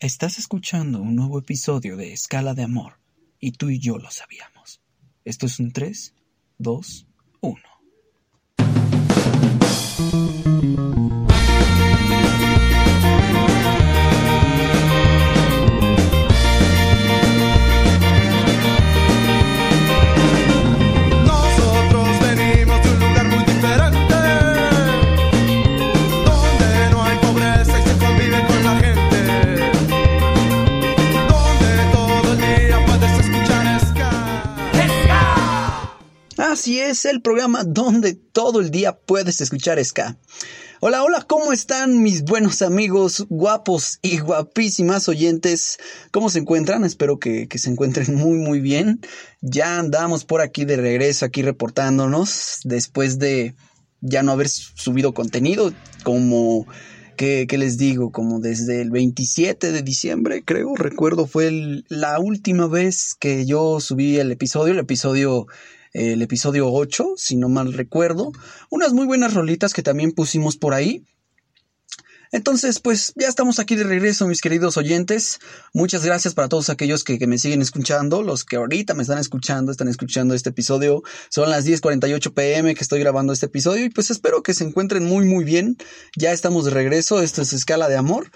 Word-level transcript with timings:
Estás 0.00 0.38
escuchando 0.38 1.02
un 1.02 1.14
nuevo 1.14 1.38
episodio 1.38 1.94
de 1.94 2.14
Escala 2.14 2.54
de 2.54 2.62
Amor 2.62 2.94
y 3.38 3.52
tú 3.52 3.68
y 3.68 3.78
yo 3.78 3.98
lo 3.98 4.10
sabíamos. 4.10 4.80
Esto 5.26 5.44
es 5.44 5.60
un 5.60 5.72
3, 5.72 6.14
2, 6.56 7.06
1. 7.42 7.60
Así 36.60 36.78
es, 36.78 37.06
el 37.06 37.22
programa 37.22 37.64
donde 37.64 38.12
todo 38.12 38.60
el 38.60 38.70
día 38.70 38.92
puedes 38.92 39.40
escuchar 39.40 39.82
ska. 39.82 40.18
Hola, 40.80 41.02
hola, 41.02 41.24
¿cómo 41.26 41.54
están 41.54 42.02
mis 42.02 42.22
buenos 42.22 42.60
amigos, 42.60 43.24
guapos 43.30 43.98
y 44.02 44.18
guapísimas 44.18 45.08
oyentes? 45.08 45.78
¿Cómo 46.10 46.28
se 46.28 46.40
encuentran? 46.40 46.84
Espero 46.84 47.18
que, 47.18 47.48
se 47.50 47.70
encuentren 47.70 48.14
muy, 48.14 48.36
muy 48.36 48.60
bien. 48.60 49.00
Ya 49.40 49.78
andamos 49.78 50.26
por 50.26 50.42
aquí 50.42 50.66
de 50.66 50.76
regreso, 50.76 51.24
aquí 51.24 51.40
reportándonos, 51.40 52.60
después 52.64 53.18
de 53.18 53.54
ya 54.02 54.22
no 54.22 54.32
haber 54.32 54.50
subido 54.50 55.14
contenido, 55.14 55.72
como, 56.02 56.66
¿qué, 57.16 57.46
les 57.56 57.78
digo? 57.78 58.12
Como 58.12 58.38
desde 58.38 58.82
el 58.82 58.90
27 58.90 59.72
de 59.72 59.80
diciembre, 59.80 60.42
creo, 60.44 60.74
recuerdo, 60.74 61.26
fue 61.26 61.82
la 61.88 62.20
última 62.20 62.66
vez 62.66 63.14
que 63.18 63.46
yo 63.46 63.80
subí 63.80 64.18
el 64.18 64.30
episodio, 64.30 64.74
el 64.74 64.80
episodio 64.80 65.46
el 65.92 66.22
episodio 66.22 66.70
8, 66.70 67.14
si 67.16 67.36
no 67.36 67.48
mal 67.48 67.72
recuerdo. 67.72 68.32
Unas 68.70 68.92
muy 68.92 69.06
buenas 69.06 69.34
rolitas 69.34 69.72
que 69.72 69.82
también 69.82 70.12
pusimos 70.12 70.56
por 70.56 70.74
ahí. 70.74 71.04
Entonces, 72.32 72.78
pues 72.78 73.12
ya 73.16 73.26
estamos 73.26 73.58
aquí 73.58 73.74
de 73.74 73.82
regreso, 73.82 74.28
mis 74.28 74.40
queridos 74.40 74.76
oyentes. 74.76 75.40
Muchas 75.74 76.04
gracias 76.04 76.34
para 76.34 76.48
todos 76.48 76.70
aquellos 76.70 77.02
que, 77.02 77.18
que 77.18 77.26
me 77.26 77.38
siguen 77.38 77.60
escuchando, 77.60 78.22
los 78.22 78.44
que 78.44 78.54
ahorita 78.54 78.94
me 78.94 79.02
están 79.02 79.18
escuchando, 79.18 79.72
están 79.72 79.88
escuchando 79.88 80.34
este 80.34 80.50
episodio. 80.50 81.02
Son 81.28 81.50
las 81.50 81.66
10:48 81.66 82.32
pm 82.32 82.74
que 82.76 82.82
estoy 82.82 83.00
grabando 83.00 83.32
este 83.32 83.46
episodio 83.46 83.84
y 83.84 83.90
pues 83.90 84.10
espero 84.10 84.44
que 84.44 84.54
se 84.54 84.62
encuentren 84.62 85.06
muy 85.06 85.24
muy 85.24 85.44
bien. 85.44 85.76
Ya 86.16 86.30
estamos 86.30 86.66
de 86.66 86.70
regreso, 86.70 87.20
esto 87.20 87.42
es 87.42 87.52
Escala 87.52 87.88
de 87.88 87.96
Amor. 87.96 88.30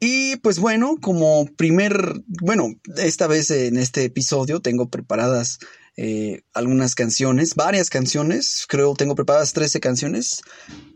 Y 0.00 0.36
pues 0.36 0.58
bueno, 0.58 0.96
como 1.00 1.46
primer, 1.56 2.22
bueno, 2.42 2.68
esta 2.96 3.26
vez 3.26 3.50
en 3.50 3.76
este 3.76 4.04
episodio 4.04 4.60
tengo 4.60 4.88
preparadas 4.88 5.58
eh, 5.96 6.42
algunas 6.52 6.94
canciones, 6.94 7.54
varias 7.54 7.88
canciones, 7.88 8.66
creo 8.68 8.94
tengo 8.94 9.14
preparadas 9.14 9.52
13 9.52 9.80
canciones, 9.80 10.42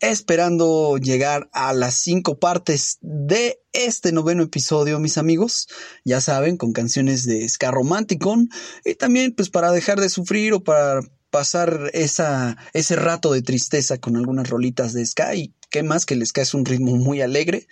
esperando 0.00 0.98
llegar 0.98 1.48
a 1.52 1.72
las 1.72 1.94
cinco 1.94 2.38
partes 2.38 2.98
de 3.00 3.60
este 3.72 4.12
noveno 4.12 4.42
episodio, 4.42 4.98
mis 4.98 5.16
amigos, 5.16 5.68
ya 6.04 6.20
saben, 6.20 6.56
con 6.56 6.72
canciones 6.72 7.24
de 7.24 7.48
ska 7.48 7.70
romántico 7.70 8.36
y 8.84 8.94
también 8.96 9.32
pues 9.32 9.48
para 9.48 9.72
dejar 9.72 10.00
de 10.00 10.08
sufrir 10.08 10.52
o 10.52 10.62
para 10.62 11.00
pasar 11.30 11.90
esa, 11.94 12.58
ese 12.74 12.94
rato 12.94 13.32
de 13.32 13.40
tristeza 13.40 13.98
con 13.98 14.16
algunas 14.16 14.50
rolitas 14.50 14.92
de 14.92 15.06
ska 15.06 15.34
y 15.34 15.54
qué 15.70 15.82
más 15.82 16.04
que 16.04 16.12
el 16.12 16.26
ska 16.26 16.42
es 16.42 16.52
un 16.52 16.66
ritmo 16.66 16.96
muy 16.96 17.22
alegre, 17.22 17.66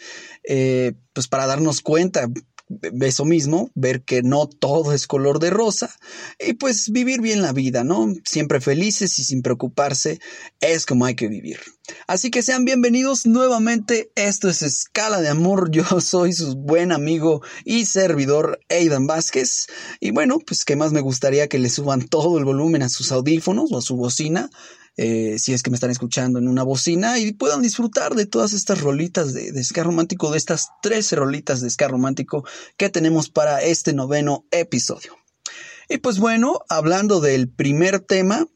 eh, 0.44 0.94
pues 1.12 1.28
para 1.28 1.46
darnos 1.46 1.82
cuenta 1.82 2.28
eso 3.00 3.24
mismo, 3.24 3.70
ver 3.74 4.02
que 4.02 4.22
no 4.22 4.46
todo 4.46 4.92
es 4.92 5.06
color 5.06 5.40
de 5.40 5.50
rosa 5.50 5.94
y 6.38 6.54
pues 6.54 6.90
vivir 6.90 7.20
bien 7.20 7.42
la 7.42 7.52
vida, 7.52 7.84
¿no? 7.84 8.12
Siempre 8.24 8.60
felices 8.60 9.18
y 9.18 9.24
sin 9.24 9.42
preocuparse 9.42 10.20
es 10.60 10.86
como 10.86 11.04
hay 11.04 11.14
que 11.14 11.28
vivir. 11.28 11.58
Así 12.06 12.30
que 12.30 12.42
sean 12.42 12.64
bienvenidos 12.64 13.26
nuevamente, 13.26 14.12
esto 14.14 14.48
es 14.48 14.62
Escala 14.62 15.20
de 15.20 15.28
Amor, 15.28 15.70
yo 15.70 15.84
soy 16.00 16.32
su 16.32 16.54
buen 16.56 16.92
amigo 16.92 17.42
y 17.64 17.86
servidor 17.86 18.60
Aidan 18.68 19.06
Vázquez 19.06 19.66
y 19.98 20.12
bueno, 20.12 20.38
pues 20.38 20.64
qué 20.64 20.76
más 20.76 20.92
me 20.92 21.00
gustaría 21.00 21.48
que 21.48 21.58
le 21.58 21.68
suban 21.68 22.06
todo 22.06 22.38
el 22.38 22.44
volumen 22.44 22.82
a 22.82 22.88
sus 22.88 23.10
audífonos 23.12 23.72
o 23.72 23.78
a 23.78 23.82
su 23.82 23.96
bocina 23.96 24.50
eh, 24.96 25.38
si 25.38 25.52
es 25.52 25.62
que 25.62 25.70
me 25.70 25.76
están 25.76 25.90
escuchando 25.90 26.38
en 26.38 26.48
una 26.48 26.62
bocina 26.62 27.18
y 27.18 27.32
puedan 27.32 27.62
disfrutar 27.62 28.14
de 28.14 28.26
todas 28.26 28.52
estas 28.52 28.80
rolitas 28.80 29.32
de, 29.32 29.52
de 29.52 29.82
romántico, 29.82 30.30
de 30.30 30.38
estas 30.38 30.68
13 30.82 31.16
rolitas 31.16 31.60
de 31.60 31.70
ska 31.70 31.88
romántico 31.88 32.44
que 32.76 32.90
tenemos 32.90 33.30
para 33.30 33.62
este 33.62 33.92
noveno 33.92 34.44
episodio. 34.50 35.16
Y 35.88 35.98
pues 35.98 36.18
bueno, 36.18 36.60
hablando 36.68 37.20
del 37.20 37.48
primer 37.48 38.00
tema, 38.00 38.46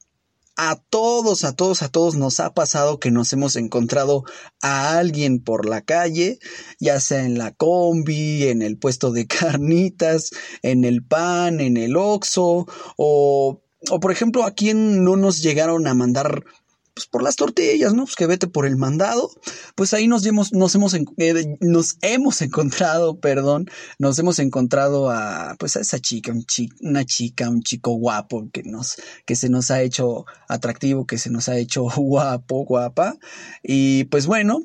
a 0.56 0.76
todos, 0.76 1.44
a 1.44 1.54
todos, 1.54 1.82
a 1.82 1.88
todos 1.88 2.14
nos 2.14 2.38
ha 2.38 2.54
pasado 2.54 3.00
que 3.00 3.10
nos 3.10 3.32
hemos 3.32 3.56
encontrado 3.56 4.24
a 4.62 4.98
alguien 4.98 5.42
por 5.42 5.68
la 5.68 5.80
calle, 5.82 6.38
ya 6.78 7.00
sea 7.00 7.24
en 7.24 7.38
la 7.38 7.52
combi, 7.52 8.44
en 8.44 8.62
el 8.62 8.78
puesto 8.78 9.10
de 9.10 9.26
carnitas, 9.26 10.30
en 10.62 10.84
el 10.84 11.04
pan, 11.04 11.60
en 11.60 11.76
el 11.76 11.96
oxo, 11.96 12.66
o 12.96 13.63
o 13.90 14.00
por 14.00 14.12
ejemplo, 14.12 14.44
a 14.44 14.52
quien 14.52 15.04
no 15.04 15.16
nos 15.16 15.42
llegaron 15.42 15.86
a 15.86 15.94
mandar 15.94 16.44
pues 16.94 17.06
por 17.08 17.22
las 17.24 17.34
tortillas, 17.34 17.92
¿no? 17.92 18.04
Pues 18.04 18.14
que 18.14 18.26
vete 18.26 18.46
por 18.46 18.66
el 18.66 18.76
mandado. 18.76 19.28
Pues 19.74 19.92
ahí 19.92 20.06
nos 20.06 20.24
hemos, 20.24 20.52
nos 20.52 20.74
hemos, 20.76 20.94
eh, 20.94 21.56
nos 21.60 21.96
hemos 22.02 22.40
encontrado, 22.40 23.18
perdón, 23.20 23.68
nos 23.98 24.18
hemos 24.20 24.38
encontrado 24.38 25.10
a, 25.10 25.56
pues 25.58 25.76
a 25.76 25.80
esa 25.80 25.98
chica, 25.98 26.32
un 26.32 26.46
una 26.80 27.04
chica, 27.04 27.50
un 27.50 27.62
chico 27.62 27.92
guapo 27.92 28.48
que 28.52 28.62
nos, 28.62 28.96
que 29.26 29.34
se 29.34 29.48
nos 29.48 29.72
ha 29.72 29.82
hecho 29.82 30.24
atractivo, 30.48 31.04
que 31.06 31.18
se 31.18 31.30
nos 31.30 31.48
ha 31.48 31.58
hecho 31.58 31.82
guapo, 31.96 32.64
guapa. 32.64 33.16
Y 33.62 34.04
pues 34.04 34.26
bueno, 34.26 34.62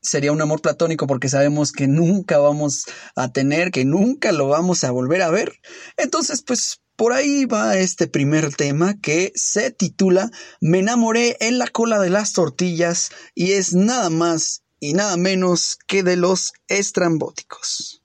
sería 0.00 0.32
un 0.32 0.40
amor 0.40 0.62
platónico 0.62 1.06
porque 1.06 1.28
sabemos 1.28 1.72
que 1.72 1.86
nunca 1.88 2.38
vamos 2.38 2.84
a 3.14 3.32
tener, 3.32 3.70
que 3.70 3.84
nunca 3.84 4.32
lo 4.32 4.48
vamos 4.48 4.82
a 4.84 4.90
volver 4.92 5.20
a 5.20 5.30
ver. 5.30 5.52
Entonces, 5.98 6.42
pues 6.42 6.80
por 7.00 7.14
ahí 7.14 7.46
va 7.46 7.78
este 7.78 8.08
primer 8.08 8.54
tema 8.54 8.92
que 9.00 9.32
se 9.34 9.70
titula 9.70 10.30
Me 10.60 10.80
enamoré 10.80 11.38
en 11.40 11.56
la 11.56 11.66
cola 11.66 11.98
de 11.98 12.10
las 12.10 12.34
tortillas 12.34 13.10
y 13.34 13.52
es 13.52 13.72
nada 13.72 14.10
más 14.10 14.64
y 14.80 14.92
nada 14.92 15.16
menos 15.16 15.78
que 15.86 16.02
de 16.02 16.16
los 16.16 16.52
estrambóticos. 16.68 17.99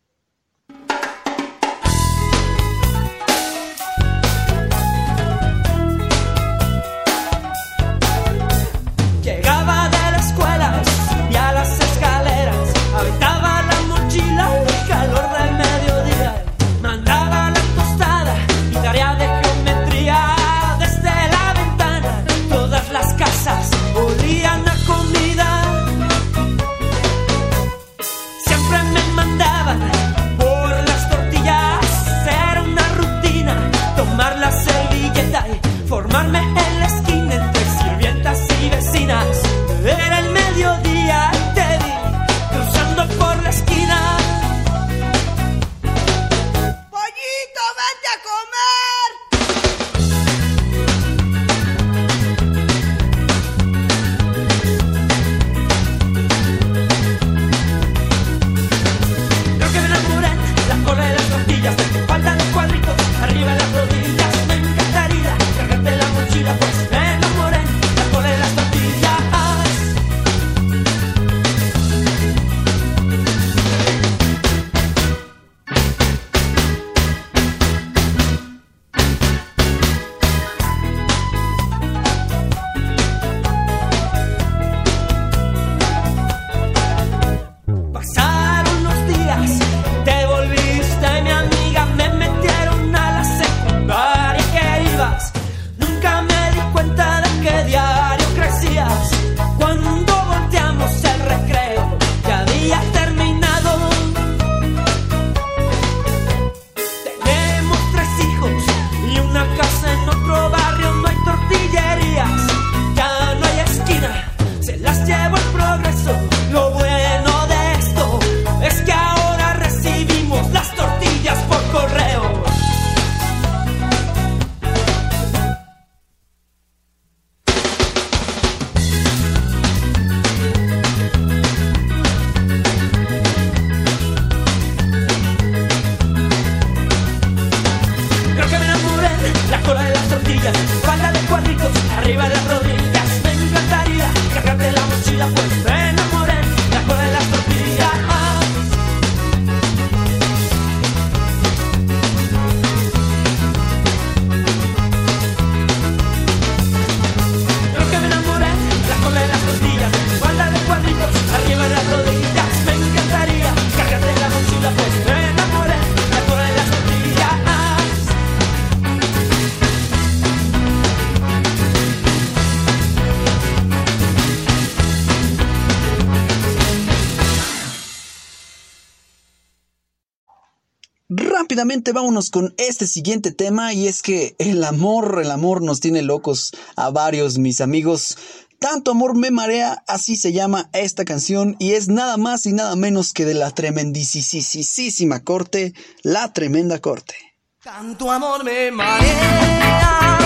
rápidamente 181.56 181.94
vámonos 181.94 182.31
con 182.31 182.54
este 182.57 182.86
siguiente 182.86 183.31
tema 183.31 183.72
y 183.72 183.88
es 183.88 184.02
que 184.02 184.36
el 184.40 184.62
amor, 184.66 185.22
el 185.24 185.31
amor 185.31 185.62
nos 185.62 185.80
tiene 185.80 186.02
locos 186.02 186.52
a 186.75 186.90
varios, 186.90 187.38
mis 187.38 187.62
amigos. 187.62 188.18
Tanto 188.60 188.92
amor 188.92 189.16
me 189.16 189.31
marea, 189.31 189.81
así 189.88 190.18
se 190.18 190.34
llama 190.34 190.69
esta 190.74 191.06
canción 191.06 191.56
y 191.57 191.72
es 191.72 191.88
nada 191.88 192.18
más 192.18 192.46
y 192.46 192.52
nada 192.52 192.75
menos 192.75 193.13
que 193.13 193.24
de 193.24 193.36
la 193.36 193.52
tremendicisísima 193.52 195.24
corte, 195.24 195.74
la 196.04 196.34
tremenda 196.34 196.80
corte. 196.80 197.16
Tanto 197.63 198.12
amor 198.12 198.44
me 198.44 198.69
marea, 198.72 200.19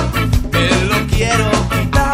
lo 0.52 1.16
quiero 1.16 1.52
quitar. 1.70 2.09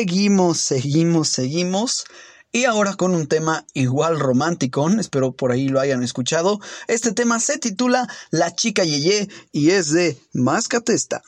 Seguimos, 0.00 0.60
seguimos, 0.60 1.28
seguimos. 1.28 2.04
Y 2.52 2.64
ahora 2.64 2.94
con 2.94 3.14
un 3.14 3.26
tema 3.26 3.66
igual 3.74 4.18
romántico, 4.18 4.88
espero 4.98 5.32
por 5.32 5.52
ahí 5.52 5.68
lo 5.68 5.78
hayan 5.78 6.02
escuchado. 6.02 6.58
Este 6.88 7.12
tema 7.12 7.38
se 7.38 7.58
titula 7.58 8.08
La 8.30 8.54
chica 8.54 8.82
Yeye 8.82 9.28
y 9.52 9.72
es 9.72 9.92
de 9.92 10.18
Mascatesta. 10.32 11.22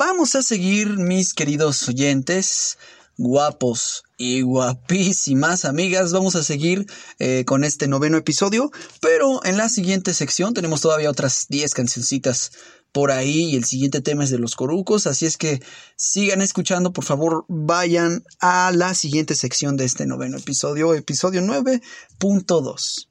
Vamos 0.00 0.34
a 0.34 0.40
seguir, 0.40 0.96
mis 0.96 1.34
queridos 1.34 1.86
oyentes, 1.86 2.78
guapos 3.18 4.02
y 4.16 4.40
guapísimas 4.40 5.66
amigas. 5.66 6.14
Vamos 6.14 6.36
a 6.36 6.42
seguir 6.42 6.86
eh, 7.18 7.44
con 7.44 7.64
este 7.64 7.86
noveno 7.86 8.16
episodio, 8.16 8.70
pero 9.02 9.44
en 9.44 9.58
la 9.58 9.68
siguiente 9.68 10.14
sección 10.14 10.54
tenemos 10.54 10.80
todavía 10.80 11.10
otras 11.10 11.44
10 11.50 11.74
cancioncitas 11.74 12.52
por 12.92 13.10
ahí 13.10 13.50
y 13.50 13.56
el 13.56 13.64
siguiente 13.64 14.00
tema 14.00 14.24
es 14.24 14.30
de 14.30 14.38
los 14.38 14.56
corucos, 14.56 15.06
así 15.06 15.26
es 15.26 15.36
que 15.36 15.60
sigan 15.96 16.40
escuchando, 16.40 16.94
por 16.94 17.04
favor 17.04 17.44
vayan 17.48 18.24
a 18.40 18.72
la 18.72 18.94
siguiente 18.94 19.34
sección 19.34 19.76
de 19.76 19.84
este 19.84 20.06
noveno 20.06 20.38
episodio, 20.38 20.94
episodio 20.94 21.42
9.2. 21.42 23.09